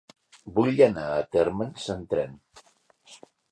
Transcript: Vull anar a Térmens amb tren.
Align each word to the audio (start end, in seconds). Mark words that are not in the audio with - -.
Vull 0.55 0.81
anar 0.85 1.03
a 1.17 1.27
Térmens 1.37 1.87
amb 1.97 2.17
tren. 2.17 2.35